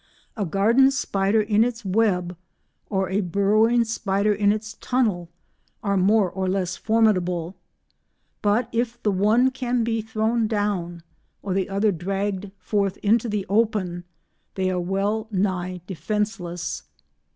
[0.35, 2.35] A garden spider in its web,
[2.89, 5.29] or a burrowing spider in its tunnel
[5.83, 7.55] are more or less formidable,
[8.41, 11.03] but if the one can be thrown down,
[11.43, 14.03] or the other dragged forth into the open,
[14.55, 16.81] they are well nigh defenceless.